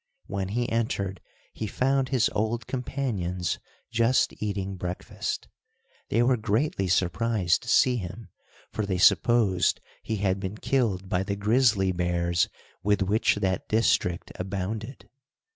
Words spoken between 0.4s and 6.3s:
he entered he found his old companions just eating breakfast. They